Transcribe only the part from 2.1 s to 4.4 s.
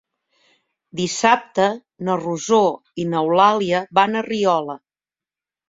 Rosó i n'Eulàlia van a